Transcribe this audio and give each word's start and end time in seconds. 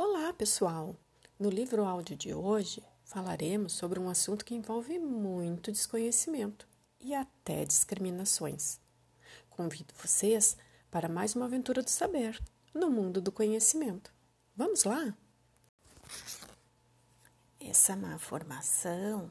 Olá, 0.00 0.32
pessoal! 0.32 0.94
No 1.40 1.50
livro 1.50 1.84
áudio 1.84 2.16
de 2.16 2.32
hoje 2.32 2.80
falaremos 3.02 3.72
sobre 3.72 3.98
um 3.98 4.08
assunto 4.08 4.44
que 4.44 4.54
envolve 4.54 4.96
muito 4.96 5.72
desconhecimento 5.72 6.68
e 7.00 7.12
até 7.12 7.64
discriminações. 7.64 8.78
Convido 9.50 9.92
vocês 10.00 10.56
para 10.88 11.08
mais 11.08 11.34
uma 11.34 11.46
aventura 11.46 11.82
do 11.82 11.90
saber 11.90 12.40
no 12.72 12.88
mundo 12.88 13.20
do 13.20 13.32
conhecimento. 13.32 14.14
Vamos 14.54 14.84
lá? 14.84 15.12
Essa 17.58 17.96
má 17.96 18.20
formação 18.20 19.28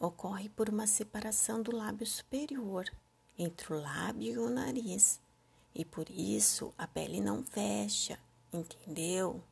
ocorre 0.00 0.48
por 0.48 0.70
uma 0.70 0.86
separação 0.86 1.60
do 1.60 1.76
lábio 1.76 2.06
superior 2.06 2.90
entre 3.38 3.74
o 3.74 3.78
lábio 3.78 4.32
e 4.32 4.38
o 4.38 4.48
nariz, 4.48 5.20
e 5.74 5.84
por 5.84 6.08
isso 6.08 6.72
a 6.78 6.86
pele 6.86 7.20
não 7.20 7.44
fecha, 7.44 8.18
entendeu? 8.50 9.44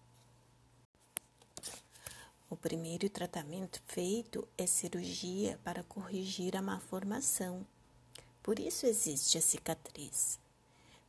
O 2.49 2.57
primeiro 2.57 3.11
tratamento 3.11 3.83
feito 3.87 4.47
é 4.57 4.69
cirurgia 4.69 5.59
para 5.65 5.83
corrigir 5.83 6.57
a 6.57 6.63
malformação. 6.63 7.67
Por 8.41 8.61
isso 8.61 8.87
existe 8.87 9.37
a 9.37 9.41
cicatriz. 9.41 10.39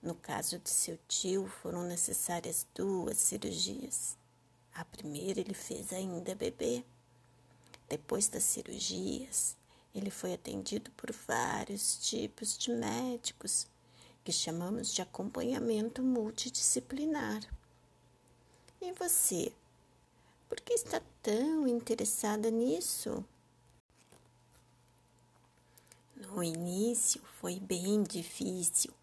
No 0.02 0.16
caso 0.16 0.58
de 0.58 0.72
seu 0.72 0.98
tio, 1.08 1.48
foram 1.62 1.84
necessárias 1.84 2.66
duas 2.74 3.18
cirurgias. 3.18 4.18
A 4.74 4.84
primeira 4.84 5.40
ele 5.40 5.54
fez 5.54 5.94
ainda 5.94 6.34
bebê. 6.34 6.84
Depois 7.88 8.28
das 8.28 8.44
cirurgias, 8.44 9.56
ele 9.94 10.10
foi 10.10 10.34
atendido 10.34 10.90
por 10.92 11.12
vários 11.12 12.00
tipos 12.00 12.58
de 12.58 12.72
médicos, 12.72 13.68
que 14.24 14.32
chamamos 14.32 14.92
de 14.92 15.04
acompanhamento 15.04 16.02
multidisciplinar. 16.02 17.42
E 18.82 18.92
você? 18.94 19.54
Por 20.48 20.62
que 20.62 20.74
está 20.74 21.02
tão 21.22 21.68
interessada 21.68 22.50
nisso? 22.50 23.24
No 26.16 26.44
início 26.44 27.22
foi 27.40 27.60
bem 27.60 28.02
difícil, 28.04 28.94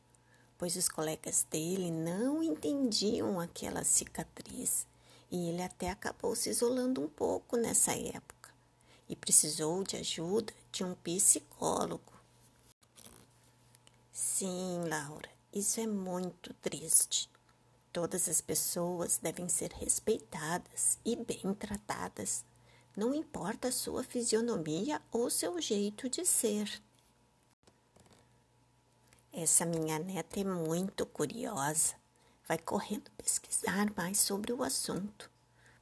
pois 0.56 0.75
os 0.75 0.89
colegas 0.89 1.47
dele 1.50 1.91
não 1.91 2.42
entendiam 2.42 3.39
aquela 3.39 3.84
cicatriz 3.84 4.87
e 5.31 5.48
ele 5.48 5.62
até 5.62 5.91
acabou 5.91 6.34
se 6.34 6.50
isolando 6.50 7.00
um 7.00 7.09
pouco 7.09 7.56
nessa 7.56 7.92
época 7.92 8.53
e 9.09 9.15
precisou 9.15 9.84
de 9.84 9.97
ajuda 9.97 10.53
de 10.72 10.83
um 10.83 10.95
psicólogo. 10.95 12.12
Sim, 14.12 14.84
Laura, 14.89 15.28
isso 15.53 15.81
é 15.81 15.87
muito 15.87 16.55
triste. 16.55 17.34
Todas 17.95 18.28
as 18.28 18.41
pessoas 18.41 19.19
devem 19.19 19.48
ser 19.48 19.70
respeitadas 19.70 20.98
e 21.05 21.14
bem 21.14 21.55
tratadas, 21.55 22.45
não 22.97 23.14
importa 23.14 23.69
a 23.69 23.73
sua 23.73 24.03
fisionomia 24.03 25.00
ou 25.12 25.31
seu 25.31 25.61
jeito 25.61 26.09
de 26.09 26.27
ser. 26.27 26.83
Essa 29.33 29.65
minha 29.65 29.97
neta 30.00 30.41
é 30.41 30.45
muito 30.45 31.06
curiosa, 31.06 31.95
vai 32.48 32.59
correndo 32.59 33.12
pesquisar 33.12 33.95
mais 33.97 34.19
sobre 34.19 34.53
o 34.53 34.65
assunto, 34.65 35.31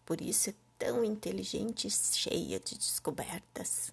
por 0.04 0.20
isso 0.20 0.50
é 0.50 0.54
tão 0.78 1.02
inteligente 1.02 1.86
e 1.86 1.90
cheia 1.90 2.60
de 2.60 2.76
descobertas. 2.76 3.90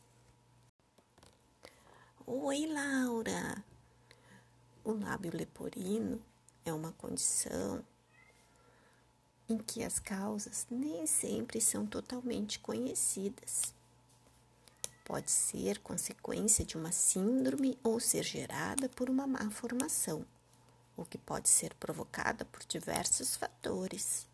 Oi, 2.28 2.68
Laura! 2.68 3.64
O 4.84 4.92
lábio 4.92 5.32
leporino 5.34 6.22
é 6.66 6.74
uma 6.74 6.92
condição 6.92 7.82
em 9.50 9.58
que 9.58 9.84
as 9.84 9.98
causas 9.98 10.68
nem 10.70 11.08
sempre 11.08 11.60
são 11.60 11.86
totalmente 11.86 12.60
conhecidas. 12.60 13.74
Pode 15.04 15.32
ser 15.32 15.80
consequência 15.80 16.64
de 16.64 16.78
uma 16.78 16.92
síndrome 16.92 17.80
ou 17.84 18.00
ser 18.00 18.24
gerada 18.24 18.88
por 18.90 19.10
uma 19.10 19.26
má 19.26 19.50
formação, 19.50 20.24
o 20.96 21.04
que 21.04 21.18
pode 21.18 21.50
ser 21.50 21.74
provocada 21.76 22.46
por 22.46 22.64
diversos 22.64 23.36
fatores. 23.36 24.29